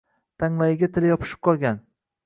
[0.43, 1.83] Tanglayiga tili yopishib qolgan